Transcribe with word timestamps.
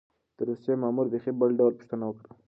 د 0.37 0.39
روسيې 0.49 0.73
مامور 0.81 1.05
بېخي 1.13 1.31
بل 1.39 1.49
ډول 1.59 1.73
پوښتنه 1.79 2.03
وکړه. 2.07 2.29